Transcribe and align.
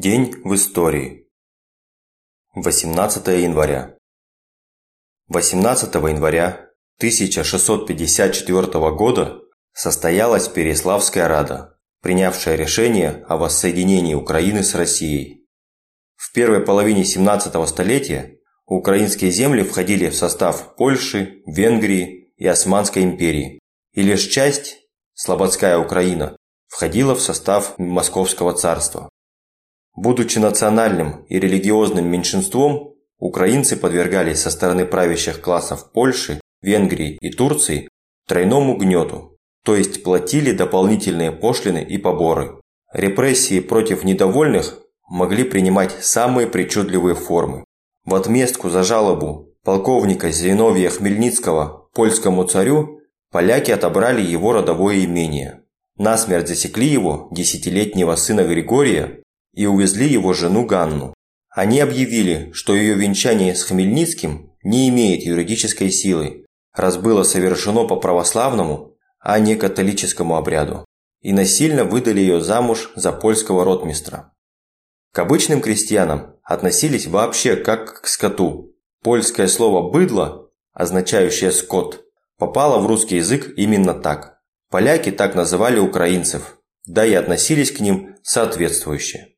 День 0.00 0.32
в 0.44 0.54
истории. 0.54 1.26
18 2.54 3.26
января. 3.42 3.96
18 5.26 5.92
января 5.92 6.70
1654 6.98 8.90
года 8.92 9.40
состоялась 9.72 10.46
Переславская 10.46 11.26
Рада, 11.26 11.80
принявшая 12.00 12.54
решение 12.54 13.24
о 13.28 13.38
воссоединении 13.38 14.14
Украины 14.14 14.62
с 14.62 14.76
Россией. 14.76 15.48
В 16.14 16.32
первой 16.32 16.60
половине 16.60 17.04
17 17.04 17.68
столетия 17.68 18.38
украинские 18.66 19.32
земли 19.32 19.64
входили 19.64 20.10
в 20.10 20.14
состав 20.14 20.76
Польши, 20.76 21.42
Венгрии 21.44 22.32
и 22.36 22.46
Османской 22.46 23.02
империи, 23.02 23.58
и 23.94 24.02
лишь 24.02 24.28
часть, 24.28 24.76
Слободская 25.14 25.76
Украина, 25.76 26.36
входила 26.68 27.16
в 27.16 27.20
состав 27.20 27.76
Московского 27.80 28.52
царства. 28.54 29.10
Будучи 30.00 30.38
национальным 30.38 31.24
и 31.28 31.40
религиозным 31.40 32.06
меньшинством, 32.06 32.94
украинцы 33.18 33.76
подвергались 33.76 34.40
со 34.40 34.48
стороны 34.48 34.86
правящих 34.86 35.40
классов 35.40 35.90
Польши, 35.90 36.40
Венгрии 36.62 37.18
и 37.20 37.30
Турции 37.32 37.88
тройному 38.28 38.76
гнету, 38.76 39.36
то 39.64 39.74
есть 39.74 40.04
платили 40.04 40.52
дополнительные 40.52 41.32
пошлины 41.32 41.82
и 41.82 41.98
поборы. 41.98 42.60
Репрессии 42.92 43.58
против 43.58 44.04
недовольных 44.04 44.78
могли 45.08 45.42
принимать 45.42 45.96
самые 46.00 46.46
причудливые 46.46 47.16
формы. 47.16 47.64
В 48.04 48.14
отместку 48.14 48.70
за 48.70 48.84
жалобу 48.84 49.48
полковника 49.64 50.30
Зиновия 50.30 50.90
Хмельницкого 50.90 51.88
польскому 51.92 52.44
царю 52.44 53.00
поляки 53.32 53.72
отобрали 53.72 54.22
его 54.22 54.52
родовое 54.52 55.04
имение. 55.04 55.64
Насмерть 55.96 56.46
засекли 56.46 56.86
его 56.86 57.28
десятилетнего 57.32 58.14
сына 58.14 58.44
Григория 58.44 59.24
и 59.52 59.66
увезли 59.66 60.08
его 60.08 60.32
жену 60.32 60.64
Ганну. 60.66 61.14
Они 61.50 61.80
объявили, 61.80 62.50
что 62.52 62.74
ее 62.74 62.94
венчание 62.94 63.54
с 63.54 63.64
Хмельницким 63.64 64.52
не 64.62 64.88
имеет 64.88 65.22
юридической 65.22 65.90
силы, 65.90 66.46
раз 66.74 66.96
было 66.96 67.22
совершено 67.22 67.84
по 67.84 67.96
православному, 67.96 68.96
а 69.18 69.38
не 69.38 69.56
католическому 69.56 70.36
обряду, 70.36 70.84
и 71.20 71.32
насильно 71.32 71.84
выдали 71.84 72.20
ее 72.20 72.40
замуж 72.40 72.90
за 72.94 73.12
польского 73.12 73.64
ротмистра. 73.64 74.32
К 75.12 75.20
обычным 75.20 75.60
крестьянам 75.60 76.36
относились 76.42 77.06
вообще 77.06 77.56
как 77.56 78.02
к 78.02 78.06
скоту. 78.06 78.74
Польское 79.02 79.48
слово 79.48 79.90
«быдло», 79.90 80.50
означающее 80.72 81.50
«скот», 81.50 82.04
попало 82.36 82.78
в 82.78 82.86
русский 82.86 83.16
язык 83.16 83.52
именно 83.56 83.94
так. 83.94 84.38
Поляки 84.70 85.10
так 85.10 85.34
называли 85.34 85.78
украинцев, 85.78 86.58
да 86.84 87.06
и 87.06 87.14
относились 87.14 87.72
к 87.72 87.80
ним 87.80 88.16
соответствующе. 88.22 89.37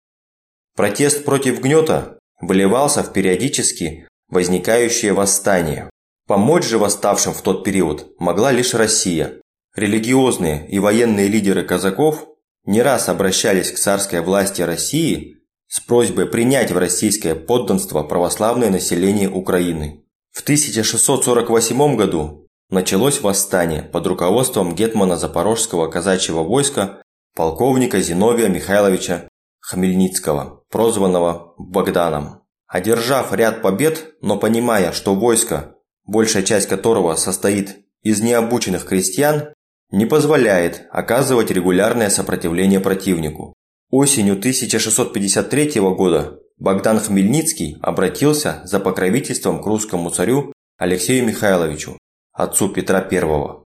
Протест 0.76 1.24
против 1.24 1.60
гнета 1.60 2.18
выливался 2.40 3.02
в 3.02 3.12
периодически 3.12 4.08
возникающие 4.28 5.12
восстания. 5.12 5.90
Помочь 6.26 6.64
же 6.64 6.78
восставшим 6.78 7.34
в 7.34 7.42
тот 7.42 7.64
период 7.64 8.14
могла 8.18 8.52
лишь 8.52 8.74
Россия. 8.74 9.40
Религиозные 9.74 10.68
и 10.68 10.78
военные 10.78 11.28
лидеры 11.28 11.64
казаков 11.64 12.26
не 12.64 12.82
раз 12.82 13.08
обращались 13.08 13.72
к 13.72 13.78
царской 13.78 14.20
власти 14.20 14.62
России 14.62 15.38
с 15.68 15.80
просьбой 15.80 16.26
принять 16.26 16.70
в 16.70 16.78
российское 16.78 17.34
подданство 17.34 18.02
православное 18.02 18.70
население 18.70 19.28
Украины. 19.28 20.04
В 20.32 20.42
1648 20.42 21.96
году 21.96 22.46
началось 22.70 23.20
восстание 23.20 23.82
под 23.82 24.06
руководством 24.06 24.74
гетмана 24.74 25.16
Запорожского 25.16 25.88
казачьего 25.88 26.42
войска 26.42 27.02
полковника 27.34 28.00
Зиновия 28.00 28.48
Михайловича 28.48 29.28
Хмельницкого, 29.60 30.64
прозванного 30.70 31.54
Богданом. 31.58 32.42
Одержав 32.66 33.32
ряд 33.34 33.62
побед, 33.62 34.14
но 34.22 34.38
понимая, 34.38 34.92
что 34.92 35.14
войско, 35.14 35.76
большая 36.04 36.42
часть 36.42 36.68
которого 36.68 37.14
состоит 37.16 37.78
из 38.02 38.20
необученных 38.20 38.86
крестьян, 38.86 39.52
не 39.90 40.06
позволяет 40.06 40.86
оказывать 40.90 41.50
регулярное 41.50 42.10
сопротивление 42.10 42.80
противнику. 42.80 43.54
Осенью 43.90 44.34
1653 44.34 45.80
года 45.80 46.38
Богдан 46.58 47.00
Хмельницкий 47.00 47.76
обратился 47.82 48.60
за 48.64 48.78
покровительством 48.78 49.62
к 49.62 49.66
русскому 49.66 50.10
царю 50.10 50.52
Алексею 50.78 51.26
Михайловичу, 51.26 51.98
отцу 52.32 52.68
Петра 52.68 53.00
I. 53.10 53.64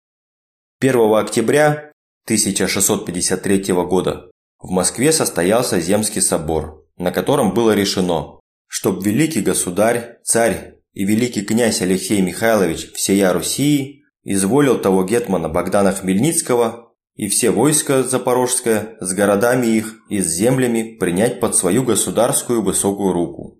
1 0.80 1.13
октября 1.16 1.91
1653 2.25 3.74
года 3.74 4.30
в 4.62 4.70
Москве 4.70 5.12
состоялся 5.12 5.80
Земский 5.80 6.22
собор, 6.22 6.86
на 6.98 7.12
котором 7.12 7.54
было 7.54 7.74
решено, 7.74 8.40
чтобы 8.68 9.04
великий 9.04 9.42
государь, 9.42 10.20
царь 10.24 10.76
и 10.94 11.04
великий 11.04 11.42
князь 11.42 11.82
Алексей 11.82 12.22
Михайлович 12.22 12.92
всея 12.94 13.34
Руси 13.34 14.04
изволил 14.24 14.80
того 14.80 15.04
гетмана 15.04 15.50
Богдана 15.50 15.92
Хмельницкого 15.92 16.94
и 17.16 17.28
все 17.28 17.52
войска 17.52 18.04
запорожское 18.04 18.98
с 19.00 19.14
городами 19.14 19.68
их 19.68 19.96
и 20.10 20.22
с 20.22 20.28
землями 20.28 20.96
принять 21.00 21.40
под 21.40 21.56
свою 21.56 21.84
государскую 21.84 22.62
высокую 22.62 23.14
руку. 23.14 23.58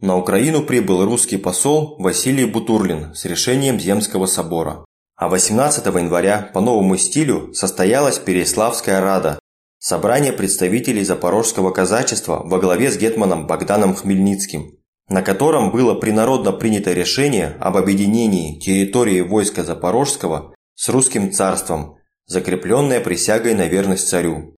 На 0.00 0.16
Украину 0.16 0.64
прибыл 0.64 1.04
русский 1.04 1.36
посол 1.36 1.96
Василий 1.98 2.44
Бутурлин 2.44 3.14
с 3.14 3.24
решением 3.24 3.78
Земского 3.78 4.26
собора. 4.26 4.84
А 5.16 5.28
18 5.28 5.84
января 5.86 6.50
по 6.52 6.60
новому 6.60 6.96
стилю 6.96 7.52
состоялась 7.54 8.18
Переславская 8.18 9.00
рада, 9.00 9.38
собрание 9.82 10.32
представителей 10.32 11.02
запорожского 11.02 11.72
казачества 11.72 12.40
во 12.44 12.60
главе 12.60 12.88
с 12.92 12.96
гетманом 12.96 13.48
Богданом 13.48 13.96
Хмельницким, 13.96 14.78
на 15.08 15.22
котором 15.22 15.72
было 15.72 15.94
принародно 15.94 16.52
принято 16.52 16.92
решение 16.92 17.56
об 17.58 17.76
объединении 17.76 18.60
территории 18.60 19.22
войска 19.22 19.64
Запорожского 19.64 20.54
с 20.76 20.88
русским 20.88 21.32
царством, 21.32 21.96
закрепленное 22.26 23.00
присягой 23.00 23.54
на 23.54 23.66
верность 23.66 24.08
царю. 24.08 24.54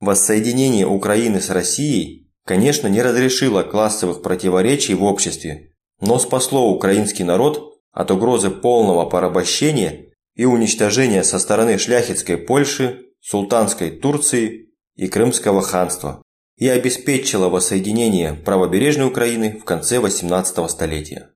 Воссоединение 0.00 0.86
Украины 0.86 1.40
с 1.40 1.48
Россией, 1.48 2.30
конечно, 2.44 2.86
не 2.88 3.00
разрешило 3.00 3.62
классовых 3.62 4.20
противоречий 4.20 4.92
в 4.92 5.04
обществе, 5.04 5.70
но 6.02 6.18
спасло 6.18 6.70
украинский 6.70 7.24
народ 7.24 7.78
от 7.92 8.10
угрозы 8.10 8.50
полного 8.50 9.08
порабощения 9.08 10.12
и 10.34 10.44
уничтожения 10.44 11.24
со 11.24 11.38
стороны 11.38 11.78
шляхетской 11.78 12.36
Польши 12.36 13.03
Султанской 13.26 13.90
Турции 13.90 14.74
и 14.96 15.08
Крымского 15.08 15.62
ханства 15.62 16.22
и 16.58 16.68
обеспечила 16.68 17.48
воссоединение 17.48 18.34
правобережной 18.34 19.06
Украины 19.06 19.58
в 19.58 19.64
конце 19.64 19.98
18 19.98 20.70
столетия. 20.70 21.30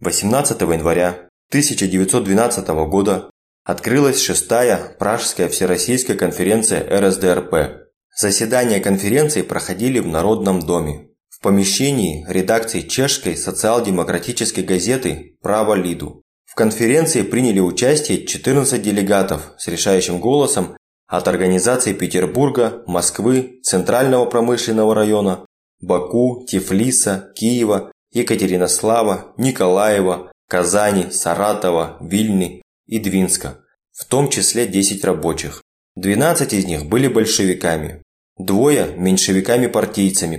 18 0.00 0.60
января 0.60 1.30
1912 1.48 2.68
года 2.90 3.30
открылась 3.64 4.20
шестая 4.20 4.94
Пражская 4.98 5.48
Всероссийская 5.48 6.18
конференция 6.18 6.86
РСДРП. 7.00 7.88
Заседания 8.14 8.80
конференции 8.80 9.40
проходили 9.40 9.98
в 9.98 10.08
Народном 10.08 10.60
доме, 10.60 11.08
в 11.30 11.40
помещении 11.40 12.26
редакции 12.28 12.82
чешской 12.82 13.34
социал-демократической 13.34 14.60
газеты 14.60 15.38
«Право 15.40 15.72
Лиду». 15.72 16.22
В 16.50 16.56
конференции 16.56 17.22
приняли 17.22 17.60
участие 17.60 18.26
14 18.26 18.82
делегатов 18.82 19.52
с 19.56 19.68
решающим 19.68 20.18
голосом 20.18 20.76
от 21.06 21.28
организаций 21.28 21.94
Петербурга, 21.94 22.82
Москвы, 22.88 23.60
Центрального 23.62 24.24
промышленного 24.24 24.96
района, 24.96 25.46
Баку, 25.80 26.44
Тифлиса, 26.48 27.32
Киева, 27.36 27.92
Екатеринослава, 28.10 29.32
Николаева, 29.36 30.32
Казани, 30.48 31.12
Саратова, 31.12 31.98
Вильны 32.00 32.62
и 32.86 32.98
Двинска, 32.98 33.60
в 33.92 34.04
том 34.06 34.28
числе 34.28 34.66
10 34.66 35.04
рабочих. 35.04 35.62
12 35.94 36.52
из 36.52 36.64
них 36.64 36.86
были 36.86 37.06
большевиками, 37.06 38.02
двое– 38.36 38.92
меньшевиками-партийцами, 38.96 40.36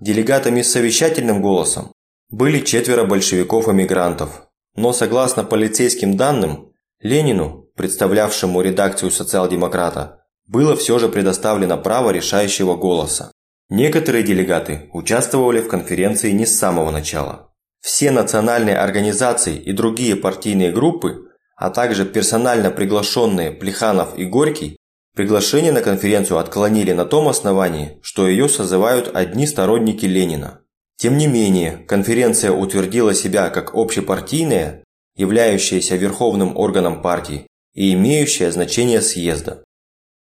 Делегатами 0.00 0.62
с 0.62 0.72
совещательным 0.72 1.42
голосом 1.42 1.92
были 2.30 2.60
четверо 2.60 3.04
большевиков-эмигрантов, 3.04 4.47
но 4.78 4.92
согласно 4.92 5.42
полицейским 5.42 6.16
данным, 6.16 6.72
Ленину, 7.00 7.66
представлявшему 7.74 8.60
редакцию 8.60 9.10
«Социал-демократа», 9.10 10.20
было 10.46 10.76
все 10.76 11.00
же 11.00 11.08
предоставлено 11.08 11.76
право 11.76 12.10
решающего 12.10 12.76
голоса. 12.76 13.32
Некоторые 13.70 14.22
делегаты 14.22 14.88
участвовали 14.92 15.60
в 15.60 15.68
конференции 15.68 16.30
не 16.30 16.46
с 16.46 16.56
самого 16.56 16.92
начала. 16.92 17.52
Все 17.80 18.12
национальные 18.12 18.76
организации 18.78 19.56
и 19.56 19.72
другие 19.72 20.14
партийные 20.14 20.70
группы, 20.70 21.26
а 21.56 21.70
также 21.70 22.04
персонально 22.04 22.70
приглашенные 22.70 23.50
Плеханов 23.50 24.16
и 24.16 24.24
Горький, 24.24 24.76
приглашение 25.16 25.72
на 25.72 25.80
конференцию 25.80 26.38
отклонили 26.38 26.92
на 26.92 27.04
том 27.04 27.26
основании, 27.26 27.98
что 28.00 28.28
ее 28.28 28.48
созывают 28.48 29.10
одни 29.12 29.48
сторонники 29.48 30.06
Ленина. 30.06 30.60
Тем 30.98 31.16
не 31.16 31.28
менее, 31.28 31.84
конференция 31.86 32.50
утвердила 32.50 33.14
себя 33.14 33.50
как 33.50 33.74
общепартийная, 33.74 34.82
являющаяся 35.16 35.94
верховным 35.94 36.56
органом 36.56 37.02
партии 37.02 37.46
и 37.72 37.94
имеющая 37.94 38.50
значение 38.50 39.00
съезда. 39.00 39.62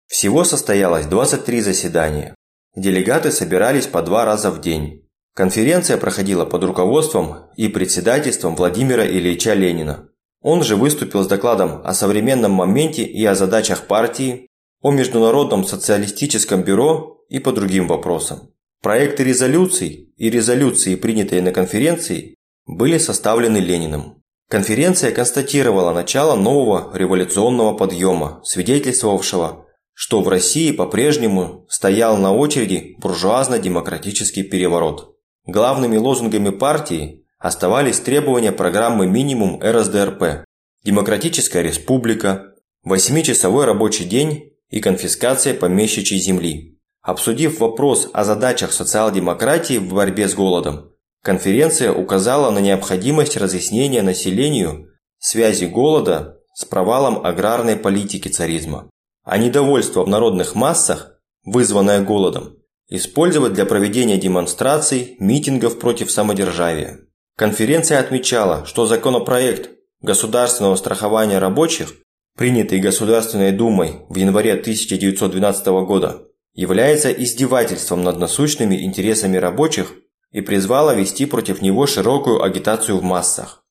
Всего 0.09 0.43
состоялось 0.43 1.07
23 1.07 1.61
заседания. 1.61 2.35
Делегаты 2.75 3.31
собирались 3.31 3.87
по 3.87 4.03
два 4.03 4.25
раза 4.25 4.51
в 4.51 4.61
день. 4.61 5.07
Конференция 5.35 5.97
проходила 5.97 6.45
под 6.45 6.65
руководством 6.65 7.51
и 7.57 7.69
председательством 7.69 8.57
Владимира 8.57 9.07
Ильича 9.07 9.55
Ленина. 9.55 10.09
Он 10.43 10.65
же 10.65 10.75
выступил 10.75 11.23
с 11.23 11.29
докладом 11.29 11.83
о 11.85 11.95
современном 11.95 12.51
моменте 12.51 13.05
и 13.05 13.25
о 13.25 13.37
задачах 13.37 13.87
партии, 13.87 14.49
о 14.83 14.91
Международном 14.91 15.65
социалистическом 15.65 16.63
бюро 16.63 17.25
и 17.29 17.39
по 17.39 17.53
другим 17.53 17.87
вопросам. 17.87 18.53
Проекты 18.83 19.25
резолюций 19.25 20.13
и 20.17 20.31
резолюции, 20.31 20.95
принятые 20.95 21.43
на 21.43 21.53
конференции, 21.53 22.35
были 22.67 22.99
составлены 22.99 23.59
Лениным. 23.59 24.23
Конференция 24.49 25.11
констатировала 25.11 25.93
начало 25.93 26.37
нового 26.37 26.97
революционного 26.97 27.77
подъема, 27.77 28.41
свидетельствовавшего, 28.45 29.67
что 29.93 30.23
в 30.23 30.29
России 30.29 30.71
по-прежнему 30.71 31.67
стоял 31.69 32.17
на 32.17 32.33
очереди 32.33 32.97
буржуазно-демократический 32.99 34.45
переворот. 34.45 35.17
Главными 35.45 35.97
лозунгами 35.97 36.51
партии 36.51 37.25
оставались 37.39 38.01
требования 38.01 38.53
программы 38.53 39.07
минимум 39.07 39.61
РСДРП, 39.63 40.45
Демократическая 40.85 41.63
республика, 41.63 42.55
восьмичасовой 42.85 43.65
рабочий 43.65 44.05
день 44.05 44.53
и 44.71 44.81
конфискация 44.81 45.53
помещичьей 45.53 46.21
земли. 46.21 46.78
Обсудив 47.03 47.61
вопрос 47.61 48.11
о 48.13 48.25
задачах 48.25 48.73
социал-демократии 48.73 49.79
в 49.79 49.93
борьбе 49.93 50.29
с 50.29 50.35
голодом, 50.35 50.93
конференция 51.23 51.93
указала 51.93 52.51
на 52.51 52.59
необходимость 52.59 53.37
разъяснения 53.37 54.03
населению 54.03 54.89
связи 55.19 55.65
голода 55.65 56.39
с 56.55 56.65
провалом 56.65 57.25
аграрной 57.25 57.77
политики 57.77 58.29
царизма, 58.29 58.91
а 59.25 59.39
недовольство 59.39 60.05
в 60.05 60.09
народных 60.09 60.55
массах, 60.55 61.21
вызванное 61.45 62.03
голодом, 62.03 62.57
использовать 62.89 63.53
для 63.53 63.65
проведения 63.65 64.17
демонстраций, 64.17 65.17
митингов 65.21 65.79
против 65.79 66.11
самодержавия. 66.11 67.01
Конференция 67.37 68.01
отмечала, 68.01 68.65
что 68.67 68.87
законопроект 68.87 69.71
государственного 70.01 70.77
страхования 70.77 71.39
рабочих, 71.39 71.95
принятый 72.37 72.81
Государственной 72.81 73.53
Думой 73.53 74.01
в 74.09 74.17
январе 74.17 74.55
1912 74.55 75.67
года, 75.87 76.28
является 76.59 77.13
издевательством 77.13 78.03
над 78.03 78.19
насущными 78.19 78.83
интересами 78.83 79.37
рабочих 79.37 79.93
и 80.33 80.41
призвала 80.41 80.93
вести 80.93 81.25
против 81.25 81.63
него 81.63 81.87
широкую 81.87 82.43
агитацию 82.43 82.99
в 82.99 83.03
массах. 83.05 83.65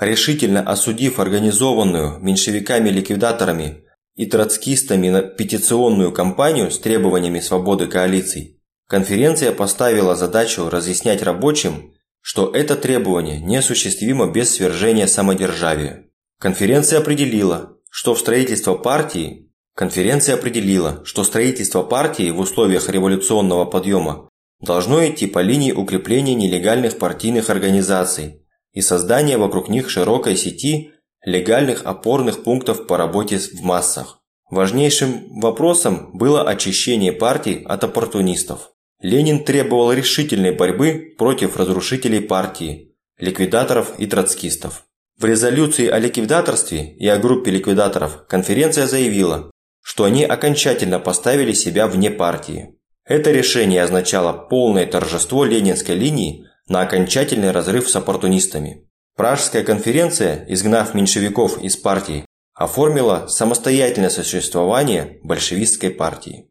Решительно 0.00 0.62
осудив 0.62 1.20
организованную 1.20 2.18
меньшевиками-ликвидаторами 2.20 3.84
и 4.14 4.24
троцкистами 4.24 5.10
на 5.10 5.20
петиционную 5.20 6.10
кампанию 6.10 6.70
с 6.70 6.78
требованиями 6.78 7.40
свободы 7.40 7.86
коалиций, 7.86 8.62
конференция 8.88 9.52
поставила 9.52 10.16
задачу 10.16 10.70
разъяснять 10.70 11.22
рабочим, 11.22 11.92
что 12.22 12.50
это 12.50 12.76
требование 12.76 13.40
неосуществимо 13.40 14.32
без 14.32 14.54
свержения 14.54 15.06
самодержавия. 15.06 16.06
Конференция 16.40 17.00
определила, 17.00 17.76
что 17.90 18.14
в 18.14 18.18
строительство 18.18 18.74
партии 18.74 19.45
Конференция 19.76 20.36
определила, 20.36 21.02
что 21.04 21.22
строительство 21.22 21.82
партии 21.82 22.30
в 22.30 22.40
условиях 22.40 22.88
революционного 22.88 23.66
подъема 23.66 24.30
должно 24.58 25.06
идти 25.06 25.26
по 25.26 25.40
линии 25.40 25.70
укрепления 25.70 26.34
нелегальных 26.34 26.96
партийных 26.96 27.50
организаций 27.50 28.40
и 28.72 28.80
создания 28.80 29.36
вокруг 29.36 29.68
них 29.68 29.90
широкой 29.90 30.34
сети 30.34 30.92
легальных 31.26 31.84
опорных 31.84 32.42
пунктов 32.42 32.86
по 32.86 32.96
работе 32.96 33.36
в 33.36 33.60
массах. 33.60 34.22
Важнейшим 34.50 35.40
вопросом 35.40 36.10
было 36.14 36.48
очищение 36.48 37.12
партий 37.12 37.62
от 37.66 37.84
оппортунистов. 37.84 38.70
Ленин 39.02 39.44
требовал 39.44 39.92
решительной 39.92 40.52
борьбы 40.52 41.14
против 41.18 41.58
разрушителей 41.58 42.22
партии, 42.22 42.94
ликвидаторов 43.18 43.92
и 43.98 44.06
троцкистов. 44.06 44.84
В 45.18 45.26
резолюции 45.26 45.86
о 45.86 45.98
ликвидаторстве 45.98 46.94
и 46.94 47.06
о 47.08 47.18
группе 47.18 47.50
ликвидаторов 47.50 48.26
конференция 48.26 48.86
заявила, 48.86 49.50
что 49.86 50.02
они 50.02 50.24
окончательно 50.24 50.98
поставили 50.98 51.52
себя 51.52 51.86
вне 51.86 52.10
партии. 52.10 52.74
Это 53.04 53.30
решение 53.30 53.84
означало 53.84 54.32
полное 54.32 54.84
торжество 54.84 55.44
ленинской 55.44 55.94
линии 55.94 56.44
на 56.66 56.80
окончательный 56.80 57.52
разрыв 57.52 57.88
с 57.88 57.94
оппортунистами. 57.94 58.84
Пражская 59.14 59.62
конференция, 59.62 60.44
изгнав 60.48 60.92
меньшевиков 60.92 61.62
из 61.62 61.76
партии, 61.76 62.26
оформила 62.52 63.28
самостоятельное 63.28 64.10
существование 64.10 65.20
большевистской 65.22 65.90
партии. 65.90 66.50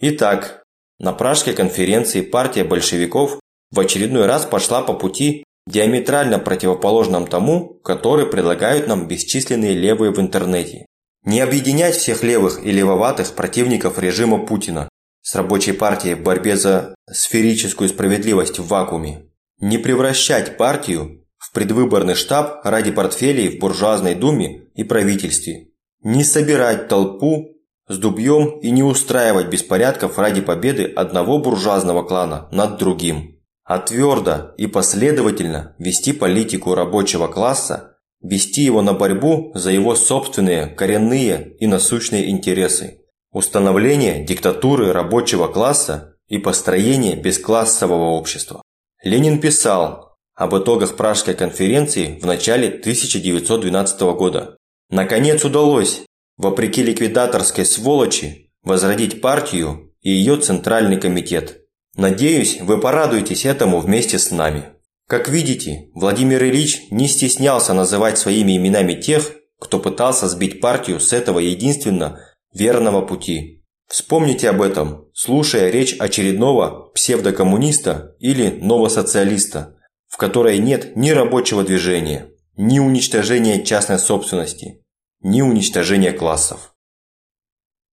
Итак, 0.00 0.64
на 0.98 1.12
Пражской 1.12 1.54
конференции 1.54 2.22
партия 2.22 2.64
большевиков 2.64 3.38
в 3.70 3.78
очередной 3.78 4.26
раз 4.26 4.46
пошла 4.46 4.82
по 4.82 4.94
пути, 4.94 5.44
диаметрально 5.68 6.40
противоположном 6.40 7.28
тому, 7.28 7.74
который 7.84 8.26
предлагают 8.26 8.88
нам 8.88 9.06
бесчисленные 9.06 9.74
левые 9.74 10.10
в 10.10 10.18
интернете. 10.18 10.86
Не 11.24 11.40
объединять 11.40 11.96
всех 11.96 12.22
левых 12.22 12.64
и 12.64 12.70
левоватых 12.70 13.34
противников 13.34 13.98
режима 13.98 14.46
Путина 14.46 14.88
с 15.20 15.34
рабочей 15.34 15.72
партией 15.72 16.14
в 16.14 16.22
борьбе 16.22 16.56
за 16.56 16.94
сферическую 17.10 17.88
справедливость 17.88 18.58
в 18.58 18.66
вакууме. 18.66 19.26
Не 19.60 19.78
превращать 19.78 20.56
партию 20.56 21.26
в 21.36 21.52
предвыборный 21.52 22.14
штаб 22.14 22.64
ради 22.64 22.90
портфелей 22.90 23.56
в 23.56 23.60
буржуазной 23.60 24.14
думе 24.14 24.68
и 24.74 24.84
правительстве. 24.84 25.68
Не 26.02 26.24
собирать 26.24 26.88
толпу 26.88 27.56
с 27.88 27.98
дубьем 27.98 28.60
и 28.60 28.70
не 28.70 28.82
устраивать 28.82 29.48
беспорядков 29.48 30.18
ради 30.18 30.40
победы 30.40 30.84
одного 30.84 31.38
буржуазного 31.38 32.04
клана 32.04 32.48
над 32.52 32.78
другим. 32.78 33.38
А 33.64 33.78
твердо 33.78 34.54
и 34.56 34.66
последовательно 34.66 35.74
вести 35.78 36.12
политику 36.12 36.74
рабочего 36.74 37.26
класса, 37.26 37.97
вести 38.20 38.62
его 38.62 38.82
на 38.82 38.92
борьбу 38.92 39.52
за 39.54 39.70
его 39.70 39.94
собственные 39.94 40.66
коренные 40.66 41.56
и 41.58 41.66
насущные 41.66 42.30
интересы. 42.30 43.00
Установление 43.32 44.24
диктатуры 44.24 44.92
рабочего 44.92 45.48
класса 45.48 46.16
и 46.28 46.38
построение 46.38 47.16
бесклассового 47.16 48.10
общества. 48.10 48.62
Ленин 49.02 49.40
писал, 49.40 50.16
об 50.34 50.56
итогах 50.56 50.96
Пражской 50.96 51.34
конференции 51.34 52.18
в 52.20 52.26
начале 52.26 52.68
1912 52.68 54.00
года. 54.16 54.56
Наконец 54.88 55.44
удалось, 55.44 56.02
вопреки 56.36 56.82
ликвидаторской 56.82 57.64
сволочи, 57.64 58.52
возродить 58.62 59.20
партию 59.20 59.92
и 60.00 60.10
ее 60.10 60.36
Центральный 60.36 61.00
комитет. 61.00 61.62
Надеюсь, 61.96 62.60
вы 62.60 62.78
порадуетесь 62.78 63.44
этому 63.44 63.80
вместе 63.80 64.18
с 64.18 64.30
нами. 64.30 64.77
Как 65.08 65.28
видите, 65.28 65.90
Владимир 65.94 66.44
Ильич 66.44 66.82
не 66.92 67.08
стеснялся 67.08 67.74
называть 67.74 68.18
своими 68.18 68.56
именами 68.56 68.94
тех, 68.94 69.32
кто 69.58 69.80
пытался 69.80 70.28
сбить 70.28 70.60
партию 70.60 71.00
с 71.00 71.12
этого 71.12 71.40
единственно 71.40 72.20
верного 72.54 73.04
пути. 73.04 73.64
Вспомните 73.88 74.50
об 74.50 74.62
этом, 74.62 75.08
слушая 75.14 75.70
речь 75.70 75.96
очередного 75.98 76.90
псевдокоммуниста 76.94 78.14
или 78.20 78.50
новосоциалиста– 78.60 79.74
в 80.08 80.16
которой 80.16 80.58
нет 80.58 80.96
ни 80.96 81.10
рабочего 81.10 81.62
движения, 81.62 82.32
ни 82.56 82.78
уничтожения 82.78 83.62
частной 83.62 83.98
собственности, 83.98 84.84
ни 85.20 85.42
уничтожения 85.42 86.12
классов. 86.12 86.74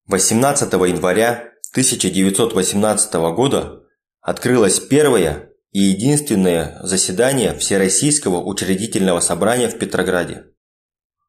18 0.07 0.71
января 0.73 1.51
1918 1.71 3.13
года 3.35 3.83
открылось 4.21 4.79
первое 4.79 5.51
и 5.75 5.79
единственное 5.79 6.79
заседание 6.83 7.53
Всероссийского 7.53 8.41
учредительного 8.41 9.19
собрания 9.19 9.67
в 9.67 9.77
Петрограде. 9.77 10.45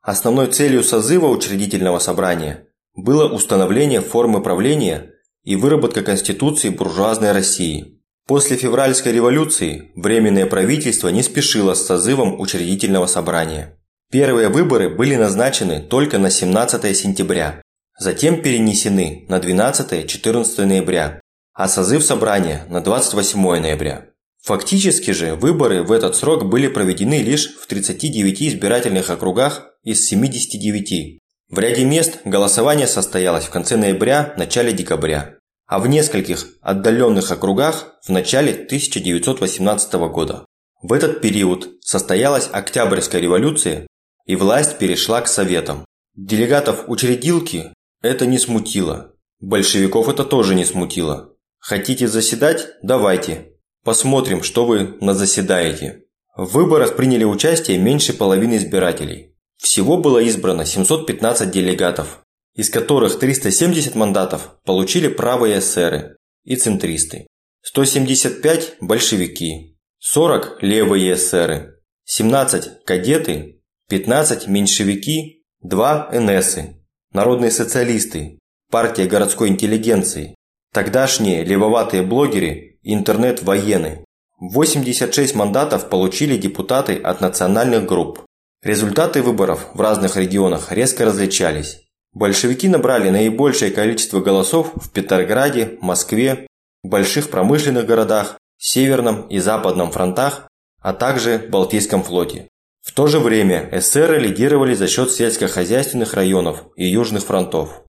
Основной 0.03 0.47
целью 0.53 0.85
созыва 0.85 1.27
учредительного 1.27 1.99
собрания 1.99 2.69
было 2.95 3.29
установление 3.29 4.01
формы 4.01 4.41
правления 4.41 5.11
и 5.43 5.57
выработка 5.57 6.03
Конституции 6.03 6.69
буржуазной 6.69 7.33
России– 7.33 7.93
После 8.27 8.57
февральской 8.57 9.13
революции 9.13 9.93
Временное 9.95 10.47
правительство 10.47 11.09
не 11.09 11.23
спешило 11.23 11.75
с 11.75 11.87
созывом 11.87 12.41
учредительного 12.41 13.07
собрания. 13.07 13.79
Первые 14.11 14.49
выборы 14.49 14.89
были 14.89 15.15
назначены 15.15 15.81
только 15.81 16.19
на 16.19 16.31
17 16.31 16.97
сентября, 16.97 17.63
затем 17.97 18.43
перенесены 18.43 19.27
на 19.29 19.39
12-14 19.39 20.65
ноября, 20.65 21.21
а 21.53 21.69
созыв 21.69 22.03
собрания 22.03 22.65
на 22.69 22.81
28 22.81 23.41
ноября. 23.61 24.07
Фактически 24.47 25.11
же 25.11 25.35
выборы 25.35 25.83
в 25.83 25.93
этот 25.93 26.17
срок 26.17 26.47
были 26.47 26.69
проведены 26.69 27.23
лишь 27.23 27.55
в 27.57 27.67
39 27.67 28.43
избирательных 28.43 29.11
округах 29.11 29.67
из 29.83 30.07
79. 30.07 31.21
В 31.51 31.59
ряде 31.59 31.85
мест 31.85 32.21
голосование 32.25 32.87
состоялось 32.87 33.45
в 33.45 33.51
конце 33.51 33.77
ноября– 33.77 34.35
начале 34.39 34.73
декабря 34.73 35.37
а 35.67 35.81
в 35.81 35.89
нескольких 35.89 36.47
отдаленных 36.61 37.31
округах 37.31 37.97
в 38.05 38.11
начале 38.11 38.53
1918 38.53 39.95
года. 40.11 40.47
В 40.83 40.93
этот 40.93 41.21
период 41.21 41.71
состоялась 41.81 42.49
Октябрьская 42.53 43.21
революция, 43.21 43.87
и 44.27 44.37
власть 44.37 44.79
перешла 44.79 45.21
к 45.21 45.29
Советам. 45.29 45.85
Делегатов 46.15 46.85
учредилки 46.89 47.73
это 48.03 48.27
не 48.27 48.39
смутило. 48.39 49.15
Большевиков 49.41 50.09
это 50.09 50.25
тоже 50.25 50.55
не 50.55 50.65
смутило. 50.65 51.35
Хотите 51.59 52.07
заседать? 52.07 52.69
Давайте. 52.83 53.56
Посмотрим, 53.87 54.43
что 54.43 54.67
вы 54.67 54.97
назаседаете. 55.01 56.03
В 56.37 56.55
выборах 56.55 56.97
приняли 56.97 57.23
участие 57.23 57.79
меньше 57.79 58.15
половины 58.15 58.57
избирателей. 58.57 59.37
Всего 59.59 59.97
было 59.97 60.19
избрано 60.19 60.67
715 60.67 61.53
делегатов, 61.53 62.25
из 62.57 62.69
которых 62.69 63.17
370 63.21 63.95
мандатов 63.95 64.57
получили 64.65 65.07
правые 65.07 65.61
эсеры 65.61 66.17
и 66.43 66.57
центристы, 66.57 67.29
175– 67.63 68.79
большевики, 68.81 69.79
40– 70.01 70.59
левые 70.63 71.15
эсеры, 71.15 71.77
17– 72.07 72.85
кадеты, 72.85 73.63
15– 73.89 74.47
меньшевики, 74.49 75.45
2– 75.63 76.09
энесы, 76.13 76.85
народные 77.13 77.53
социалисты, 77.53 78.41
партия 78.69 79.07
городской 79.07 79.49
интеллигенции, 79.49 80.35
тогдашние 80.73 81.45
левоватые 81.45 82.03
блогеры 82.03 82.76
и 82.87 82.95
интернет-воены. 82.95 84.05
86 84.39 85.35
мандатов 85.35 85.89
получили 85.89 86.37
депутаты 86.37 86.95
от 86.95 87.21
национальных 87.21 87.85
групп. 87.85 88.21
Результаты 88.63 89.23
выборов 89.23 89.67
в 89.75 89.81
разных 89.81 90.17
регионах 90.17 90.71
резко 90.71 91.05
различались. 91.05 91.81
Большевики 92.13 92.69
набрали 92.69 93.11
наибольшее 93.11 93.73
количество 93.73 94.21
голосов 94.21 94.73
в 94.77 94.91
Петрограде, 94.93 95.79
Москве, 95.81 96.47
больших 96.85 97.29
промышленных 97.31 97.87
городах, 97.87 98.39
Северном 98.57 99.27
и 99.29 99.39
Западном 99.39 99.91
фронтах, 99.91 100.49
а 100.81 100.93
также 100.93 101.39
Балтийском 101.39 102.05
флоте. 102.05 102.49
В 102.83 102.93
то 102.93 103.09
же 103.09 103.19
время 103.19 103.69
эсеры 103.73 104.21
лидировали 104.21 104.75
за 104.75 104.87
счет 104.87 105.11
сельскохозяйственных 105.11 106.15
районов 106.15 106.65
и 106.77 106.87
южных 106.87 107.25
фронтов. 107.25 107.83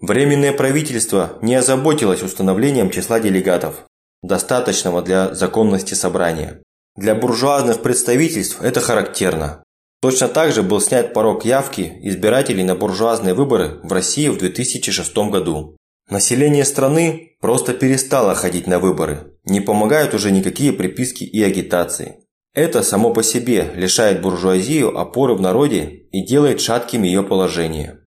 Временное 0.00 0.52
правительство 0.52 1.38
не 1.42 1.54
озаботилось 1.56 2.22
установлением 2.22 2.90
числа 2.90 3.20
делегатов, 3.20 3.84
достаточного 4.24 5.02
для 5.02 5.34
законности 5.34 5.94
собрания. 5.94 6.62
Для 6.96 7.14
буржуазных 7.14 7.82
представительств 7.82 8.62
это 8.62 8.80
характерно. 8.80 9.62
Точно 10.00 10.28
так 10.28 10.52
же 10.52 10.62
был 10.62 10.80
снят 10.80 11.12
порог 11.12 11.44
явки 11.44 11.98
избирателей 12.02 12.64
на 12.64 12.74
буржуазные 12.74 13.34
выборы 13.34 13.80
в 13.82 13.92
России 13.92 14.28
в 14.28 14.38
2006 14.38 15.16
году. 15.30 15.76
Население 16.08 16.64
страны 16.64 17.36
просто 17.40 17.72
перестало 17.72 18.34
ходить 18.34 18.66
на 18.66 18.78
выборы, 18.78 19.32
не 19.44 19.60
помогают 19.60 20.14
уже 20.14 20.30
никакие 20.30 20.72
приписки 20.72 21.24
и 21.24 21.42
агитации. 21.42 22.20
Это 22.54 22.82
само 22.82 23.12
по 23.12 23.22
себе 23.22 23.72
лишает 23.74 24.22
буржуазию 24.22 24.96
опоры 24.96 25.34
в 25.34 25.40
народе 25.40 26.06
и 26.12 26.24
делает 26.24 26.60
шатким 26.60 27.02
ее 27.02 27.22
положение. 27.22 28.00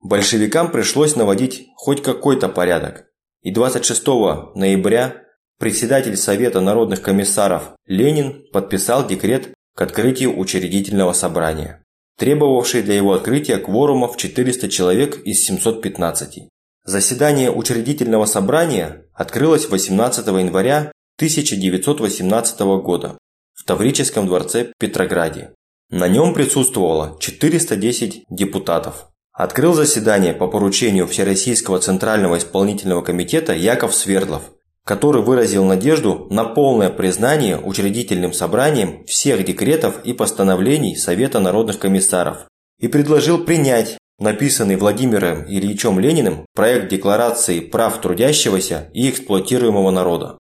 Большевикам 0.00 0.70
пришлось 0.70 1.16
наводить 1.16 1.66
хоть 1.76 2.02
какой-то 2.02 2.48
порядок, 2.48 3.06
и 3.42 3.50
26 3.50 4.06
ноября 4.54 5.23
председатель 5.58 6.16
Совета 6.16 6.60
народных 6.60 7.02
комиссаров 7.02 7.74
Ленин 7.86 8.44
подписал 8.52 9.06
декрет 9.06 9.50
к 9.74 9.82
открытию 9.82 10.38
учредительного 10.38 11.12
собрания, 11.12 11.82
требовавший 12.18 12.82
для 12.82 12.94
его 12.94 13.12
открытия 13.12 13.58
кворума 13.58 14.08
в 14.08 14.16
400 14.16 14.68
человек 14.68 15.20
из 15.24 15.44
715. 15.44 16.48
Заседание 16.84 17.50
учредительного 17.50 18.26
собрания 18.26 19.06
открылось 19.14 19.68
18 19.68 20.26
января 20.26 20.92
1918 21.16 22.60
года 22.82 23.16
в 23.54 23.64
Таврическом 23.64 24.26
дворце 24.26 24.72
Петрограде. 24.78 25.54
На 25.90 26.08
нем 26.08 26.34
присутствовало 26.34 27.16
410 27.20 28.24
депутатов. 28.28 29.08
Открыл 29.32 29.74
заседание 29.74 30.34
по 30.34 30.46
поручению 30.46 31.06
Всероссийского 31.06 31.78
Центрального 31.78 32.38
исполнительного 32.38 33.02
комитета 33.02 33.54
Яков 33.54 33.94
Свердлов, 33.94 34.50
который 34.84 35.22
выразил 35.22 35.64
надежду 35.64 36.26
на 36.30 36.44
полное 36.44 36.90
признание 36.90 37.58
учредительным 37.58 38.32
собранием 38.32 39.04
всех 39.06 39.44
декретов 39.44 40.04
и 40.04 40.12
постановлений 40.12 40.96
Совета 40.96 41.40
народных 41.40 41.78
комиссаров 41.78 42.46
и 42.78 42.88
предложил 42.88 43.44
принять 43.44 43.98
написанный 44.18 44.76
Владимиром 44.76 45.44
Ильичем 45.46 45.98
Лениным 45.98 46.46
проект 46.54 46.88
Декларации 46.88 47.60
прав 47.60 48.00
трудящегося 48.00 48.90
и 48.92 49.10
эксплуатируемого 49.10 49.90
народа. 49.90 50.38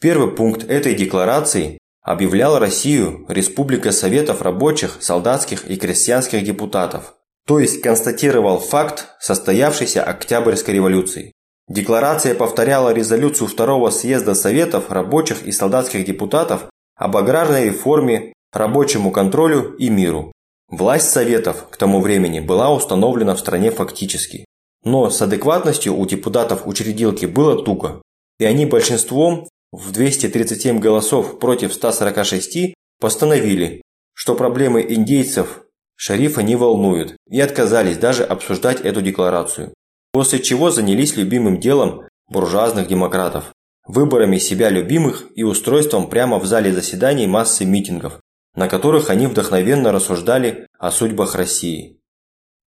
Первый 0.00 0.34
пункт 0.34 0.64
этой 0.64 0.94
декларации 0.94 1.78
объявлял 2.02 2.58
Россию 2.58 3.24
Республикой 3.28 3.92
Советов 3.92 4.42
рабочих, 4.42 4.98
солдатских 5.00 5.68
и 5.68 5.76
крестьянских 5.76 6.44
депутатов, 6.44 7.14
то 7.46 7.58
есть 7.58 7.80
констатировал 7.80 8.58
факт 8.58 9.08
состоявшейся 9.18 10.04
Октябрьской 10.04 10.74
революции. 10.74 11.32
Декларация 11.68 12.34
повторяла 12.34 12.92
резолюцию 12.92 13.48
Второго 13.48 13.90
съезда 13.90 14.34
Советов 14.34 14.90
рабочих 14.90 15.42
и 15.44 15.50
солдатских 15.50 16.04
депутатов 16.04 16.70
об 16.94 17.16
аграрной 17.16 17.66
реформе, 17.66 18.32
рабочему 18.52 19.10
контролю 19.10 19.74
и 19.76 19.90
миру. 19.90 20.32
Власть 20.68 21.10
Советов 21.10 21.68
к 21.68 21.76
тому 21.76 22.00
времени 22.00 22.40
была 22.40 22.72
установлена 22.72 23.34
в 23.34 23.40
стране 23.40 23.70
фактически. 23.70 24.44
Но 24.84 25.10
с 25.10 25.20
адекватностью 25.20 25.96
у 25.96 26.06
депутатов 26.06 26.66
учредилки 26.66 27.26
было 27.26 27.64
туго, 27.64 28.00
и 28.38 28.44
они 28.44 28.66
большинством 28.66 29.48
в 29.72 29.90
237 29.90 30.78
голосов 30.78 31.40
против 31.40 31.74
146 31.74 32.74
постановили, 33.00 33.82
что 34.14 34.36
проблемы 34.36 34.86
индейцев 34.88 35.62
шерифа 35.96 36.42
не 36.42 36.54
волнуют, 36.54 37.16
и 37.28 37.40
отказались 37.40 37.98
даже 37.98 38.22
обсуждать 38.22 38.80
эту 38.80 39.02
декларацию. 39.02 39.74
После 40.16 40.38
чего 40.38 40.70
занялись 40.70 41.14
любимым 41.14 41.60
делом 41.60 42.08
буржуазных 42.30 42.88
демократов– 42.88 43.52
выборами 43.86 44.38
себя 44.38 44.70
любимых 44.70 45.26
и 45.34 45.42
устройством 45.42 46.08
прямо 46.08 46.38
в 46.38 46.46
зале 46.46 46.72
заседаний 46.72 47.26
массы 47.26 47.66
митингов, 47.66 48.20
на 48.54 48.66
которых 48.66 49.10
они 49.10 49.26
вдохновенно 49.26 49.92
рассуждали 49.92 50.68
о 50.78 50.90
судьбах 50.90 51.34
России. 51.34 52.00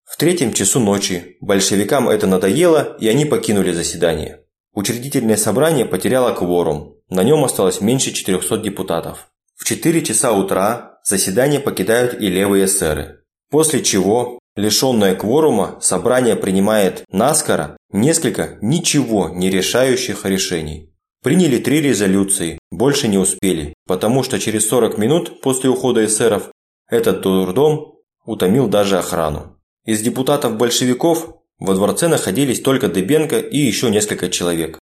В 0.03 0.15
третьем 0.17 0.53
часу 0.53 0.79
ночи 0.79 1.37
большевикам 1.41 2.07
это 2.07 2.27
надоело, 2.27 2.95
и 2.99 3.07
они 3.07 3.25
покинули 3.25 3.71
заседание. 3.71 4.43
Учредительное 4.75 5.35
собрание 5.35 5.85
потеряло 5.87 6.35
кворум, 6.35 6.97
на 7.09 7.23
нем 7.23 7.43
осталось 7.43 7.81
меньше 7.81 8.11
400 8.11 8.57
депутатов. 8.57 9.31
В 9.55 9.65
4 9.65 10.03
часа 10.03 10.33
утра 10.33 10.99
заседание 11.03 11.59
покидают 11.59 12.13
и 12.21 12.27
левые 12.27 12.65
эсеры, 12.65 13.23
после 13.49 13.81
чего 13.81 14.37
Лишенное 14.59 15.15
кворума, 15.15 15.77
собрание 15.79 16.35
принимает 16.35 17.05
наскоро 17.09 17.77
несколько 17.93 18.57
ничего 18.61 19.29
не 19.29 19.49
решающих 19.49 20.25
решений. 20.25 20.93
Приняли 21.23 21.59
три 21.59 21.79
резолюции, 21.79 22.59
больше 22.69 23.07
не 23.07 23.17
успели, 23.17 23.73
потому 23.87 24.21
что 24.21 24.37
через 24.37 24.67
40 24.67 24.97
минут 24.97 25.39
после 25.39 25.69
ухода 25.69 26.03
эсеров 26.03 26.51
этот 26.89 27.21
дурдом 27.21 27.99
утомил 28.25 28.67
даже 28.67 28.97
охрану. 28.97 29.57
Из 29.85 30.01
депутатов-большевиков 30.01 31.37
во 31.57 31.73
дворце 31.73 32.09
находились 32.09 32.59
только 32.61 32.89
Дыбенко 32.89 33.39
и 33.39 33.57
еще 33.57 33.89
несколько 33.89 34.27
человек. 34.27 34.77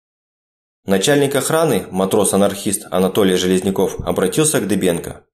Начальник 0.85 1.35
охраны, 1.35 1.87
матрос-анархист 1.89 2.83
Анатолий 2.91 3.37
Железняков, 3.37 3.99
обратился 4.01 4.61
к 4.61 4.67
Дыбенко. 4.67 5.25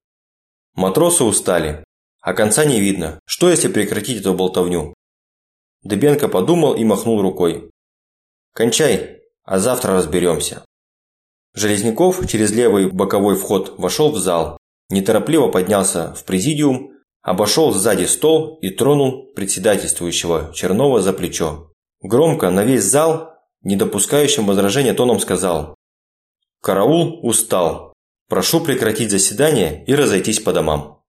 Матросы 0.76 1.24
устали, 1.24 1.84
а 2.20 2.34
конца 2.34 2.64
не 2.64 2.80
видно. 2.80 3.20
Что 3.26 3.50
если 3.50 3.68
прекратить 3.68 4.20
эту 4.20 4.34
болтовню? 4.34 4.94
Дыбенко 5.82 6.28
подумал 6.28 6.74
и 6.74 6.84
махнул 6.84 7.22
рукой. 7.22 7.70
Кончай, 8.54 9.22
а 9.44 9.58
завтра 9.58 9.94
разберемся. 9.94 10.64
Железняков 11.54 12.26
через 12.28 12.52
левый 12.52 12.90
боковой 12.90 13.36
вход 13.36 13.74
вошел 13.78 14.12
в 14.12 14.18
зал, 14.18 14.58
неторопливо 14.90 15.48
поднялся 15.48 16.14
в 16.14 16.24
президиум, 16.24 16.92
обошел 17.22 17.72
сзади 17.72 18.04
стол 18.04 18.58
и 18.60 18.70
тронул 18.70 19.32
председательствующего 19.34 20.52
Чернова 20.54 21.00
за 21.00 21.12
плечо. 21.12 21.72
Громко 22.02 22.50
на 22.50 22.64
весь 22.64 22.84
зал, 22.84 23.34
не 23.62 23.76
допускающим 23.76 24.46
возражения 24.46 24.94
тоном 24.94 25.20
сказал 25.20 25.74
«Караул 26.62 27.26
устал. 27.26 27.92
Прошу 28.28 28.60
прекратить 28.60 29.10
заседание 29.10 29.84
и 29.86 29.94
разойтись 29.94 30.40
по 30.40 30.52
домам». 30.52 30.99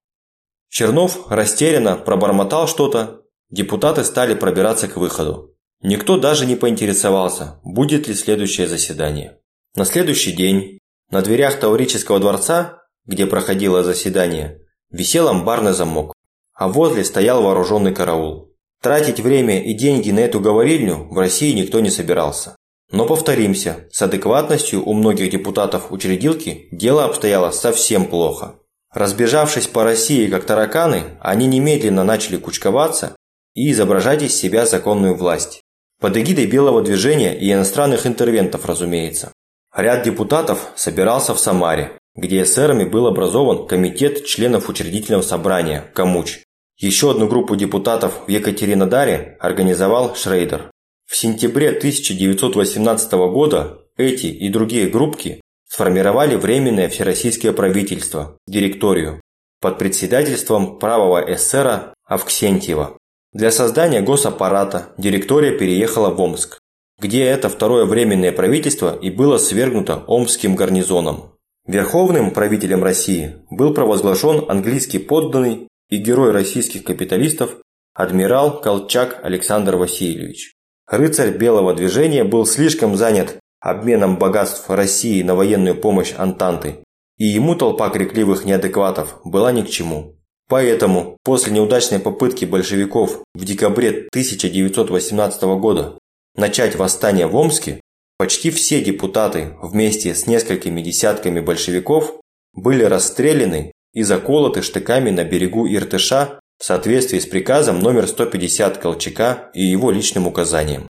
Чернов 0.72 1.30
растерянно 1.30 1.96
пробормотал 1.96 2.66
что-то. 2.66 3.20
Депутаты 3.50 4.04
стали 4.04 4.32
пробираться 4.32 4.88
к 4.88 4.96
выходу. 4.96 5.54
Никто 5.82 6.16
даже 6.16 6.46
не 6.46 6.56
поинтересовался, 6.56 7.60
будет 7.62 8.08
ли 8.08 8.14
следующее 8.14 8.66
заседание. 8.66 9.36
На 9.76 9.84
следующий 9.84 10.32
день 10.32 10.78
на 11.10 11.20
дверях 11.20 11.60
Таурического 11.60 12.20
дворца, 12.20 12.78
где 13.04 13.26
проходило 13.26 13.84
заседание, 13.84 14.62
висел 14.90 15.28
амбарный 15.28 15.74
замок, 15.74 16.14
а 16.54 16.68
возле 16.68 17.04
стоял 17.04 17.42
вооруженный 17.42 17.94
караул. 17.94 18.54
Тратить 18.80 19.20
время 19.20 19.62
и 19.62 19.74
деньги 19.74 20.10
на 20.10 20.20
эту 20.20 20.40
говорильню 20.40 21.06
в 21.10 21.18
России 21.18 21.52
никто 21.52 21.80
не 21.80 21.90
собирался. 21.90 22.56
Но 22.90 23.04
повторимся, 23.04 23.88
с 23.92 24.00
адекватностью 24.00 24.82
у 24.82 24.94
многих 24.94 25.30
депутатов 25.32 25.92
учредилки 25.92 26.68
дело 26.72 27.04
обстояло 27.04 27.50
совсем 27.50 28.06
плохо. 28.06 28.54
Разбежавшись 28.92 29.66
по 29.66 29.84
России 29.84 30.28
как 30.28 30.44
тараканы, 30.44 31.04
они 31.20 31.46
немедленно 31.46 32.04
начали 32.04 32.36
кучковаться 32.36 33.16
и 33.54 33.70
изображать 33.72 34.22
из 34.22 34.36
себя 34.36 34.66
законную 34.66 35.14
власть. 35.14 35.62
Под 36.00 36.16
эгидой 36.16 36.46
Белого 36.46 36.82
движения 36.82 37.38
и 37.38 37.52
иностранных 37.52 38.06
интервентов, 38.06 38.66
разумеется. 38.66 39.32
Ряд 39.74 40.02
депутатов 40.02 40.72
собирался 40.74 41.32
в 41.34 41.40
Самаре, 41.40 41.92
где 42.14 42.42
эсерами 42.42 42.84
был 42.84 43.06
образован 43.06 43.66
комитет 43.66 44.26
членов 44.26 44.68
учредительного 44.68 45.22
собрания 45.22 45.84
«Камуч». 45.94 46.40
Еще 46.76 47.12
одну 47.12 47.28
группу 47.28 47.56
депутатов 47.56 48.12
в 48.26 48.30
Екатеринодаре 48.30 49.36
организовал 49.40 50.14
Шрейдер. 50.14 50.70
В 51.06 51.16
сентябре 51.16 51.70
1918 51.70 53.12
года 53.12 53.78
эти 53.96 54.26
и 54.26 54.48
другие 54.48 54.88
группки 54.88 55.41
сформировали 55.72 56.34
Временное 56.34 56.90
Всероссийское 56.90 57.52
правительство, 57.54 58.36
директорию, 58.46 59.22
под 59.58 59.78
председательством 59.78 60.78
правого 60.78 61.24
эсера 61.32 61.94
Авксентьева. 62.04 62.98
Для 63.32 63.50
создания 63.50 64.02
госаппарата 64.02 64.90
директория 64.98 65.56
переехала 65.56 66.10
в 66.10 66.20
Омск, 66.20 66.58
где 67.00 67.24
это 67.24 67.48
второе 67.48 67.86
Временное 67.86 68.32
правительство 68.32 68.94
и 68.94 69.08
было 69.08 69.38
свергнуто 69.38 70.04
Омским 70.06 70.56
гарнизоном. 70.56 71.36
Верховным 71.66 72.32
правителем 72.32 72.84
России 72.84 73.36
был 73.50 73.72
провозглашен 73.72 74.44
английский 74.50 74.98
подданный 74.98 75.68
и 75.88 75.96
герой 75.96 76.32
российских 76.32 76.84
капиталистов 76.84 77.56
адмирал 77.94 78.60
Колчак 78.60 79.20
Александр 79.22 79.76
Васильевич. 79.76 80.52
Рыцарь 80.86 81.30
Белого 81.30 81.72
движения 81.72 82.24
был 82.24 82.44
слишком 82.44 82.94
занят 82.96 83.38
обменом 83.62 84.18
богатств 84.18 84.68
России 84.68 85.22
на 85.22 85.34
военную 85.34 85.76
помощь 85.76 86.12
Антанты, 86.16 86.78
и 87.16 87.26
ему 87.26 87.54
толпа 87.54 87.88
крикливых 87.88 88.44
неадекватов 88.44 89.20
была 89.24 89.52
ни 89.52 89.62
к 89.62 89.70
чему. 89.70 90.16
Поэтому, 90.48 91.16
после 91.24 91.52
неудачной 91.52 92.00
попытки 92.00 92.44
большевиков 92.44 93.22
в 93.34 93.44
декабре 93.44 94.06
1918 94.10 95.42
года 95.42 95.98
начать 96.36 96.76
восстание 96.76 97.26
в 97.26 97.36
Омске, 97.36 97.80
почти 98.18 98.50
все 98.50 98.82
депутаты 98.82 99.54
вместе 99.62 100.14
с 100.14 100.26
несколькими 100.26 100.82
десятками 100.82 101.40
большевиков 101.40 102.20
были 102.52 102.82
расстреляны 102.82 103.72
и 103.94 104.02
заколоты 104.02 104.62
штыками 104.62 105.10
на 105.10 105.24
берегу 105.24 105.66
Иртыша 105.66 106.40
в 106.58 106.64
соответствии 106.64 107.18
с 107.18 107.26
приказом 107.26 107.80
номер 107.80 108.06
150 108.06 108.78
Колчака 108.78 109.50
и 109.54 109.62
его 109.62 109.90
личным 109.90 110.26
указанием. 110.26 110.86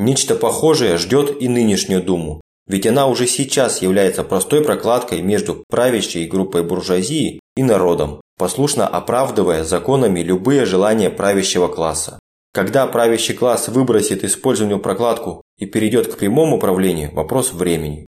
Нечто 0.00 0.34
похожее 0.34 0.96
ждет 0.96 1.42
и 1.42 1.46
нынешнюю 1.46 2.02
Думу, 2.02 2.40
ведь 2.66 2.86
она 2.86 3.06
уже 3.06 3.26
сейчас 3.26 3.82
является 3.82 4.24
простой 4.24 4.64
прокладкой 4.64 5.20
между 5.20 5.62
правящей 5.68 6.26
группой 6.26 6.62
буржуазии 6.62 7.38
и 7.54 7.62
народом, 7.62 8.22
послушно 8.38 8.88
оправдывая 8.88 9.62
законами 9.62 10.20
любые 10.20 10.64
желания 10.64 11.10
правящего 11.10 11.68
класса. 11.68 12.18
Когда 12.54 12.86
правящий 12.86 13.34
класс 13.34 13.68
выбросит 13.68 14.24
использованную 14.24 14.80
прокладку 14.80 15.42
и 15.58 15.66
перейдет 15.66 16.14
к 16.14 16.16
прямому 16.16 16.56
управлению– 16.56 17.10
вопрос 17.12 17.52
времени. 17.52 18.06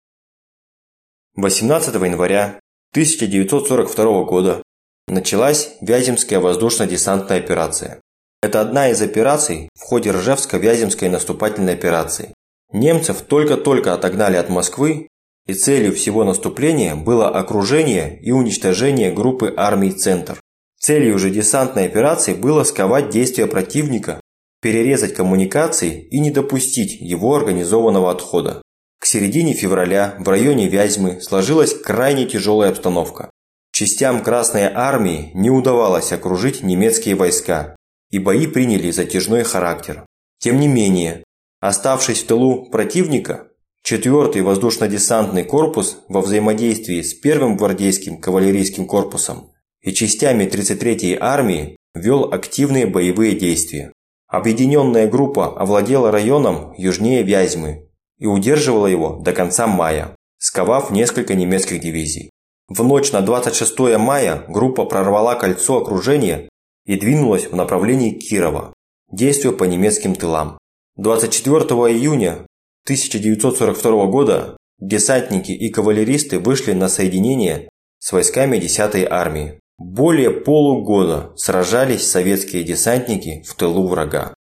18 1.35 1.93
января 1.93 2.59
1942 2.93 4.23
года 4.23 4.63
началась 5.07 5.75
Вяземская 5.79 6.39
воздушно-десантная 6.39 7.37
операция. 7.37 8.01
Это 8.43 8.59
одна 8.59 8.89
из 8.89 9.01
операций 9.01 9.69
в 9.73 9.83
ходе 9.83 10.09
Ржевско-Вяземской 10.09 11.07
наступательной 11.07 11.75
операции. 11.75 12.33
Немцев 12.73 13.21
только-только 13.21 13.93
отогнали 13.93 14.35
от 14.35 14.49
Москвы, 14.49 15.07
и 15.47 15.53
целью 15.53 15.95
всего 15.95 16.25
наступления 16.25 16.93
было 16.93 17.29
окружение 17.29 18.19
и 18.21 18.31
уничтожение 18.31 19.13
группы 19.13 19.53
армий 19.55 19.93
«Центр». 19.93 20.41
Целью 20.77 21.19
же 21.19 21.29
десантной 21.29 21.85
операции 21.85 22.33
было 22.33 22.65
сковать 22.65 23.09
действия 23.09 23.47
противника, 23.47 24.19
перерезать 24.61 25.13
коммуникации 25.13 26.01
и 26.11 26.19
не 26.19 26.29
допустить 26.29 26.99
его 26.99 27.33
организованного 27.35 28.11
отхода. 28.11 28.61
К 28.99 29.05
середине 29.05 29.53
февраля 29.53 30.15
в 30.19 30.27
районе 30.27 30.67
Вязьмы 30.67 31.21
сложилась 31.21 31.73
крайне 31.73 32.25
тяжелая 32.25 32.71
обстановка. 32.71 33.29
Частям 33.71 34.21
Красной 34.21 34.65
Армии 34.65 35.31
не 35.33 35.49
удавалось 35.49 36.11
окружить 36.11 36.61
немецкие 36.61 37.15
войска, 37.15 37.77
и 38.13 38.19
бои 38.19 38.45
приняли 38.45 38.91
затяжной 38.91 39.41
характер. 39.41 40.05
Тем 40.37 40.59
не 40.59 40.67
менее, 40.67 41.23
оставшись 41.59 42.21
в 42.21 42.27
тылу 42.27 42.69
противника, 42.69 43.47
4-й 43.89 44.41
воздушно-десантный 44.41 45.43
корпус 45.43 45.97
во 46.09 46.21
взаимодействии 46.21 47.01
с 47.01 47.19
1-м 47.19 47.57
гвардейским 47.57 48.21
кавалерийским 48.21 48.85
корпусом 48.85 49.49
и 49.81 49.91
частями 49.93 50.43
33-й 50.43 51.17
армии 51.19 51.75
вел 51.95 52.31
активные 52.31 52.85
боевые 52.85 53.33
действия. 53.33 53.91
Объединенная 54.27 55.07
группа 55.07 55.47
овладела 55.59 56.11
районом 56.11 56.75
южнее 56.77 57.23
Вязьмы 57.23 57.89
и 58.19 58.27
удерживала 58.27 58.85
его 58.85 59.21
до 59.25 59.33
конца 59.33 59.65
мая, 59.65 60.15
сковав 60.37 60.91
несколько 60.91 61.33
немецких 61.33 61.81
дивизий. 61.81 62.29
В 62.67 62.83
ночь 62.83 63.11
на 63.11 63.21
26 63.21 63.97
мая 63.97 64.45
группа 64.47 64.85
прорвала 64.85 65.33
кольцо 65.33 65.81
окружения 65.81 66.47
и 66.85 66.97
двинулась 66.97 67.47
в 67.47 67.55
направлении 67.55 68.11
Кирова, 68.11 68.73
действуя 69.11 69.53
по 69.53 69.63
немецким 69.63 70.15
тылам. 70.15 70.57
24 70.97 71.59
июня 71.91 72.45
1942 72.85 74.05
года 74.07 74.57
десантники 74.79 75.51
и 75.51 75.69
кавалеристы 75.69 76.39
вышли 76.39 76.73
на 76.73 76.89
соединение 76.89 77.69
с 77.99 78.11
войсками 78.11 78.57
10-й 78.57 79.05
армии. 79.05 79.59
Более 79.77 80.31
полугода 80.31 81.33
сражались 81.35 82.09
советские 82.09 82.63
десантники 82.63 83.43
в 83.43 83.55
тылу 83.55 83.87
врага. 83.87 84.33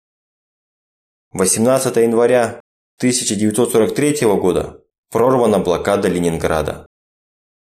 18 1.34 1.96
января 1.98 2.60
1943 2.98 4.28
года 4.36 4.82
прорвана 5.10 5.60
блокада 5.60 6.10
Ленинграда. 6.10 6.86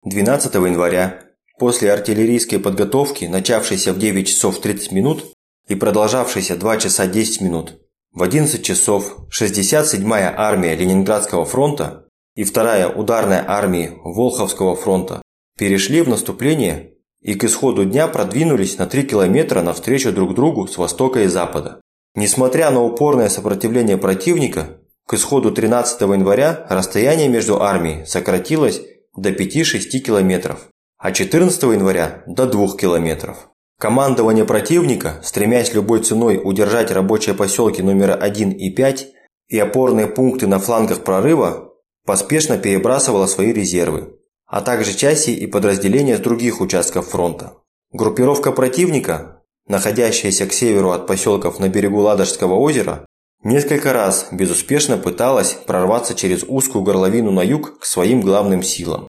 12 0.04 0.54
января 0.56 1.31
После 1.62 1.94
артиллерийской 1.94 2.58
подготовки, 2.58 3.26
начавшейся 3.26 3.94
в 3.94 4.00
9 4.00 4.28
часов 4.28 4.60
30 4.62 4.94
минут 4.94 5.26
и 5.68 5.76
продолжавшейся 5.76 6.56
2 6.56 6.78
часа 6.78 7.06
10 7.06 7.42
минут, 7.42 7.80
в 8.12 8.24
11 8.24 8.64
часов 8.64 9.18
67-я 9.30 10.34
армия 10.36 10.74
Ленинградского 10.74 11.46
фронта 11.46 12.08
и 12.36 12.46
2-я 12.46 12.90
ударная 12.90 13.46
армия 13.48 13.94
Волховского 14.04 14.76
фронта 14.76 15.22
перешли 15.56 16.02
в 16.02 16.10
наступление 16.10 16.96
и 17.22 17.36
к 17.36 17.44
исходу 17.44 17.86
дня 17.86 18.08
продвинулись 18.08 18.80
на 18.80 18.88
3 18.88 19.04
километра 19.04 19.62
навстречу 19.62 20.12
друг 20.12 20.34
другу 20.34 20.66
с 20.66 20.80
востока 20.80 21.22
и 21.22 21.28
запада. 21.28 21.80
Несмотря 22.16 22.72
на 22.72 22.82
упорное 22.82 23.30
сопротивление 23.30 24.00
противника, 24.00 24.80
к 25.06 25.14
исходу 25.14 25.52
13 25.52 26.02
января 26.02 26.66
расстояние 26.72 27.30
между 27.30 27.62
армией 27.62 28.08
сократилось 28.08 28.82
до 29.16 29.30
5-6 29.30 30.00
километров 30.00 30.68
а 31.02 31.12
14 31.12 31.64
января– 31.64 32.24
до 32.28 32.46
2 32.46 32.78
километров. 32.78 33.50
Командование 33.80 34.46
противника, 34.46 35.20
стремясь 35.24 35.74
любой 35.74 36.04
ценой 36.04 36.40
удержать 36.42 36.92
рабочие 36.92 37.34
поселки 37.34 37.82
номера 37.82 38.14
1 38.14 38.52
и 38.52 38.70
5 38.70 39.08
и 39.48 39.58
опорные 39.58 40.06
пункты 40.06 40.46
на 40.46 40.60
флангах 40.60 41.04
прорыва, 41.04 41.74
поспешно 42.06 42.60
перебрасывало 42.60 43.26
свои 43.26 43.52
резервы, 43.52 44.14
а 44.46 44.62
также 44.62 44.94
части 44.94 45.32
и 45.32 45.48
подразделения 45.48 46.18
с 46.18 46.22
других 46.22 46.62
участков 46.62 47.08
фронта. 47.08 47.54
Группировка 47.92 48.52
противника, 48.52 49.42
находящаяся 49.68 50.46
к 50.46 50.54
северу 50.54 50.92
от 50.92 51.08
поселков 51.08 51.60
на 51.60 51.68
берегу 51.68 52.02
Ладожского 52.02 52.54
озера, 52.54 53.08
несколько 53.44 53.92
раз 53.92 54.28
безуспешно 54.32 55.00
пыталась 55.00 55.54
прорваться 55.66 56.14
через 56.14 56.44
узкую 56.48 56.84
горловину 56.84 57.32
на 57.32 57.42
юг 57.42 57.80
к 57.80 57.86
своим 57.86 58.22
главным 58.22 58.62
силам. 58.62 59.08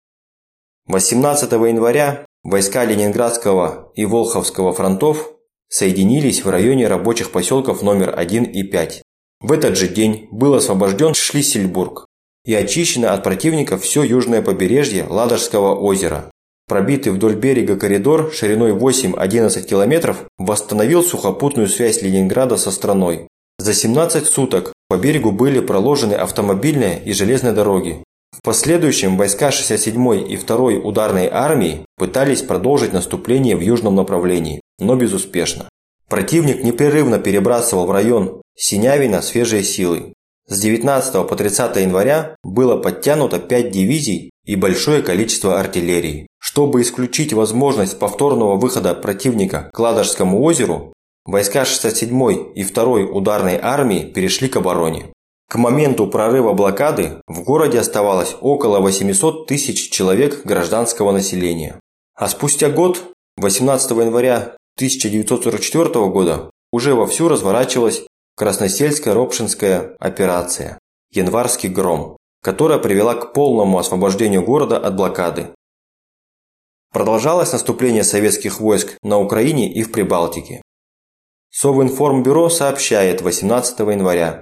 18 0.88 1.52
января 1.52 2.26
войска 2.42 2.84
Ленинградского 2.84 3.92
и 3.94 4.04
Волховского 4.04 4.72
фронтов 4.72 5.30
соединились 5.68 6.44
в 6.44 6.50
районе 6.50 6.88
рабочих 6.88 7.30
поселков 7.30 7.82
номер 7.82 8.12
1 8.16 8.44
и 8.44 8.64
5. 8.64 9.02
В 9.40 9.52
этот 9.52 9.76
же 9.76 9.86
день 9.86 10.26
был 10.32 10.54
освобожден 10.54 11.14
Шлиссельбург 11.14 12.06
и 12.44 12.52
очищено 12.52 13.12
от 13.12 13.22
противников 13.22 13.82
все 13.82 14.02
южное 14.02 14.42
побережье 14.42 15.06
Ладожского 15.08 15.74
озера. 15.76 16.30
Пробитый 16.66 17.12
вдоль 17.12 17.36
берега 17.36 17.76
коридор 17.76 18.32
шириной 18.32 18.72
8-11 18.72 19.62
километров 19.62 20.24
восстановил 20.36 21.04
сухопутную 21.04 21.68
связь 21.68 22.02
Ленинграда 22.02 22.56
со 22.56 22.72
страной. 22.72 23.28
За 23.58 23.72
17 23.72 24.26
суток 24.26 24.72
по 24.88 24.96
берегу 24.96 25.30
были 25.30 25.60
проложены 25.60 26.14
автомобильные 26.14 27.00
и 27.04 27.12
железные 27.12 27.52
дороги, 27.52 28.02
в 28.42 28.44
последующем 28.44 29.16
войска 29.16 29.50
67-й 29.50 30.22
и 30.22 30.36
2-й 30.36 30.80
ударной 30.82 31.28
армии 31.28 31.86
пытались 31.96 32.42
продолжить 32.42 32.92
наступление 32.92 33.56
в 33.56 33.60
южном 33.60 33.94
направлении, 33.94 34.60
но 34.80 34.96
безуспешно. 34.96 35.68
Противник 36.08 36.64
непрерывно 36.64 37.20
перебрасывал 37.20 37.86
в 37.86 37.92
район 37.92 38.42
Синявина 38.56 39.22
свежие 39.22 39.62
силы. 39.62 40.12
С 40.48 40.58
19 40.58 41.28
по 41.28 41.36
30 41.36 41.76
января 41.76 42.34
было 42.42 42.76
подтянуто 42.76 43.38
5 43.38 43.70
дивизий 43.70 44.30
и 44.44 44.56
большое 44.56 45.02
количество 45.02 45.60
артиллерии. 45.60 46.26
Чтобы 46.40 46.82
исключить 46.82 47.32
возможность 47.32 47.98
повторного 47.98 48.56
выхода 48.56 48.94
противника 48.94 49.70
к 49.72 49.78
Ладожскому 49.78 50.42
озеру, 50.42 50.92
войска 51.24 51.62
67-й 51.62 52.60
и 52.60 52.64
2-й 52.64 53.04
ударной 53.04 53.58
армии 53.62 54.00
перешли 54.00 54.48
к 54.48 54.56
обороне. 54.56 55.12
К 55.52 55.56
моменту 55.56 56.06
прорыва 56.06 56.54
блокады 56.54 57.20
в 57.26 57.42
городе 57.42 57.78
оставалось 57.78 58.34
около 58.40 58.80
800 58.80 59.46
тысяч 59.46 59.90
человек 59.90 60.46
гражданского 60.46 61.12
населения. 61.12 61.78
А 62.14 62.30
спустя 62.30 62.70
год, 62.70 63.12
18 63.36 63.90
января 63.90 64.56
1944 64.76 66.06
года, 66.06 66.50
уже 66.72 66.94
вовсю 66.94 67.28
разворачивалась 67.28 68.02
Красносельская 68.34 69.12
Ропшинская 69.12 69.94
операция 70.00 70.78
«Январский 71.10 71.68
гром», 71.68 72.16
которая 72.42 72.78
привела 72.78 73.14
к 73.14 73.34
полному 73.34 73.78
освобождению 73.78 74.42
города 74.42 74.78
от 74.78 74.96
блокады. 74.96 75.48
Продолжалось 76.94 77.52
наступление 77.52 78.04
советских 78.04 78.58
войск 78.58 78.96
на 79.02 79.18
Украине 79.18 79.70
и 79.70 79.82
в 79.82 79.92
Прибалтике. 79.92 80.62
Совинформбюро 81.50 82.48
сообщает 82.48 83.20
18 83.20 83.78
января, 83.80 84.40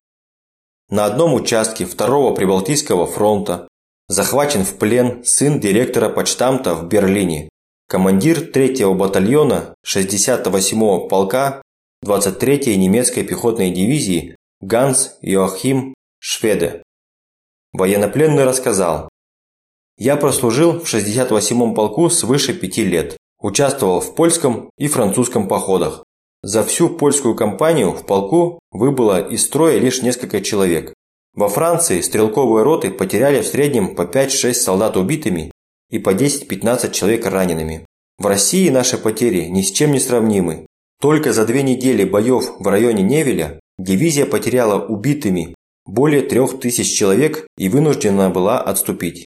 на 0.91 1.05
одном 1.05 1.35
участке 1.35 1.87
второго 1.87 2.35
Прибалтийского 2.35 3.07
фронта 3.07 3.69
захвачен 4.09 4.65
в 4.65 4.77
плен 4.77 5.25
сын 5.25 5.61
директора 5.61 6.09
почтамта 6.09 6.75
в 6.75 6.89
Берлине, 6.89 7.49
командир 7.89 8.51
3-го 8.51 8.95
батальона 8.95 9.75
68-го 9.87 11.07
полка 11.07 11.63
23-й 12.05 12.77
немецкой 12.77 13.23
пехотной 13.23 13.71
дивизии 13.71 14.37
Ганс 14.61 15.17
Йоахим 15.23 15.95
Шведе. 16.19 16.83
Военнопленный 17.73 18.45
рассказал, 18.45 19.09
«Я 19.97 20.17
прослужил 20.17 20.81
в 20.81 20.93
68-м 20.93 21.75
полку 21.75 22.11
свыше 22.11 22.53
пяти 22.53 22.85
лет, 22.85 23.17
участвовал 23.39 24.01
в 24.01 24.17
польском 24.17 24.71
и 24.77 24.89
французском 24.89 25.47
походах, 25.47 26.03
за 26.43 26.65
всю 26.65 26.89
польскую 26.89 27.35
кампанию 27.35 27.93
в 27.93 28.07
полку 28.07 28.61
выбыло 28.71 29.21
из 29.21 29.45
строя 29.45 29.79
лишь 29.79 30.03
несколько 30.03 30.41
человек. 30.41 30.95
Во 31.35 31.49
Франции 31.49 32.01
стрелковые 32.01 32.65
роты 32.65 32.91
потеряли 32.91 33.43
в 33.43 33.47
среднем 33.47 33.95
по 33.95 34.03
5-6 34.03 34.55
солдат 34.55 34.97
убитыми 34.97 35.53
и 35.91 35.99
по 35.99 36.15
10-15 36.15 36.93
человек 36.93 37.27
ранеными. 37.27 37.87
В 38.19 38.27
России 38.27 38.69
наши 38.69 38.99
потери 38.99 39.47
ни 39.47 39.63
с 39.63 39.71
чем 39.71 39.93
не 39.93 40.01
сравнимы. 40.01 40.67
Только 41.01 41.33
за 41.33 41.47
две 41.47 41.63
недели 41.63 42.05
боев 42.05 42.53
в 42.59 42.67
районе 42.67 43.03
Невеля 43.03 43.61
дивизия 43.79 44.27
потеряла 44.27 44.85
убитыми 44.85 45.55
более 45.87 46.23
3000 46.23 46.85
человек 46.95 47.47
и 47.57 47.69
вынуждена 47.69 48.31
была 48.31 48.61
отступить. 48.61 49.27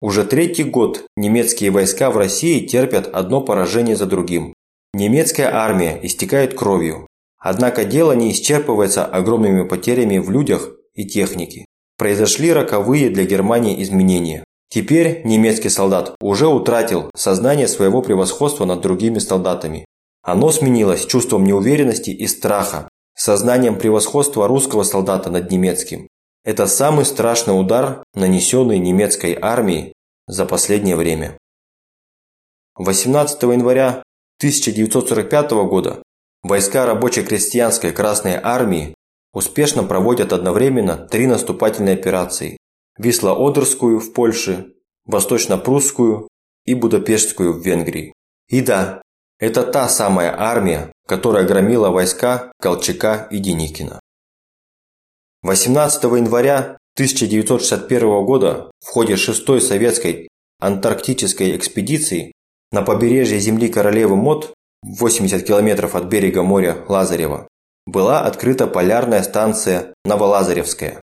Уже 0.00 0.24
третий 0.24 0.64
год 0.64 1.06
немецкие 1.16 1.70
войска 1.70 2.10
в 2.10 2.16
России 2.16 2.66
терпят 2.66 3.08
одно 3.12 3.40
поражение 3.40 3.96
за 3.96 4.06
другим. 4.06 4.54
Немецкая 4.98 5.54
армия 5.54 6.00
истекает 6.02 6.54
кровью. 6.54 7.06
Однако 7.38 7.84
дело 7.84 8.12
не 8.12 8.32
исчерпывается 8.32 9.04
огромными 9.04 9.68
потерями 9.68 10.16
в 10.16 10.30
людях 10.30 10.70
и 10.94 11.04
технике. 11.04 11.66
Произошли 11.98 12.50
роковые 12.50 13.10
для 13.10 13.24
Германии 13.24 13.82
изменения. 13.82 14.42
Теперь 14.70 15.20
немецкий 15.26 15.68
солдат 15.68 16.16
уже 16.18 16.46
утратил 16.46 17.10
сознание 17.14 17.68
своего 17.68 18.00
превосходства 18.00 18.64
над 18.64 18.80
другими 18.80 19.18
солдатами. 19.18 19.84
Оно 20.22 20.50
сменилось 20.50 21.04
чувством 21.04 21.44
неуверенности 21.44 22.08
и 22.08 22.26
страха, 22.26 22.88
сознанием 23.14 23.78
превосходства 23.78 24.48
русского 24.48 24.82
солдата 24.82 25.30
над 25.30 25.50
немецким. 25.50 26.08
Это 26.42 26.66
самый 26.66 27.04
страшный 27.04 27.60
удар, 27.60 28.02
нанесенный 28.14 28.78
немецкой 28.78 29.36
армией 29.38 29.92
за 30.26 30.46
последнее 30.46 30.96
время. 30.96 31.36
18 32.76 33.42
января 33.42 34.02
1945 34.38 35.50
года 35.66 36.02
войска 36.42 36.84
рабоче-крестьянской 36.84 37.92
Красной 37.92 38.34
Армии 38.34 38.94
успешно 39.32 39.82
проводят 39.82 40.32
одновременно 40.32 40.96
три 40.96 41.26
наступательные 41.26 41.94
операции– 41.94 42.58
Висло-Одерскую 42.98 43.98
в 43.98 44.12
Польше, 44.12 44.74
Восточно-Прусскую 45.06 46.28
и 46.66 46.74
Будапештскую 46.74 47.54
в 47.54 47.64
Венгрии. 47.64 48.12
И 48.48 48.60
да, 48.60 49.02
это 49.38 49.62
та 49.62 49.88
самая 49.88 50.34
армия, 50.38 50.92
которая 51.06 51.46
громила 51.46 51.90
войска 51.90 52.52
Колчака 52.60 53.28
и 53.30 53.38
Деникина. 53.38 54.00
18 55.42 56.02
января 56.04 56.78
1961 56.94 58.24
года 58.24 58.70
в 58.80 58.88
ходе 58.88 59.14
6-й 59.14 59.60
советской 59.60 60.28
антарктической 60.58 61.56
экспедиции 61.56 62.32
на 62.76 62.82
побережье 62.82 63.40
земли 63.40 63.70
королевы 63.70 64.16
Мод, 64.16 64.52
80 64.82 65.46
километров 65.46 65.94
от 65.94 66.04
берега 66.04 66.42
моря 66.42 66.84
Лазарева, 66.88 67.48
была 67.86 68.20
открыта 68.20 68.66
полярная 68.66 69.22
станция 69.22 69.94
Новолазаревская. 70.04 71.00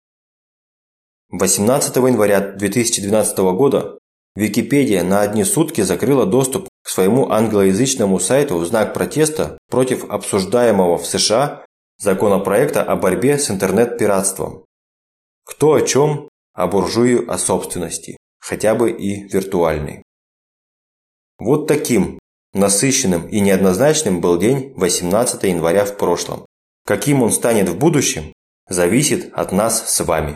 18 1.30 1.94
января 1.98 2.40
2012 2.40 3.38
года 3.40 4.00
Википедия 4.38 5.04
на 5.04 5.20
одни 5.20 5.44
сутки 5.44 5.82
закрыла 5.82 6.26
доступ 6.26 6.70
к 6.84 6.88
своему 6.88 7.32
англоязычному 7.32 8.18
сайту 8.22 8.60
в 8.60 8.66
знак 8.66 8.94
протеста 8.94 9.58
против 9.70 10.10
обсуждаемого 10.10 10.98
в 10.98 11.06
США 11.06 11.66
законопроекта 11.98 12.82
о 12.82 12.96
борьбе 12.96 13.38
с 13.38 13.52
интернет-пиратством. 13.52 14.64
Кто 15.44 15.74
о 15.74 15.82
чем, 15.82 16.30
о 16.54 16.68
буржую 16.68 17.30
о 17.30 17.38
собственности, 17.38 18.16
хотя 18.40 18.74
бы 18.74 18.90
и 18.90 19.28
виртуальной. 19.28 20.07
Вот 21.40 21.68
таким 21.68 22.20
насыщенным 22.54 23.28
и 23.28 23.40
неоднозначным 23.40 24.22
был 24.22 24.38
день 24.38 24.74
18 24.76 25.44
января 25.44 25.86
в 25.86 25.96
прошлом. 25.98 26.46
Каким 26.86 27.22
он 27.22 27.32
станет 27.32 27.70
в 27.70 27.78
будущем, 27.78 28.34
зависит 28.68 29.32
от 29.34 29.52
нас 29.52 29.94
с 29.94 30.04
вами. 30.04 30.36